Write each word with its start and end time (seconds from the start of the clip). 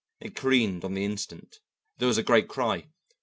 It 0.19 0.35
careened 0.35 0.83
on 0.83 0.95
the 0.95 1.05
instant. 1.05 1.59
There 1.99 2.07
was 2.07 2.17
a 2.17 2.23
great 2.23 2.47
cry. 2.47 2.87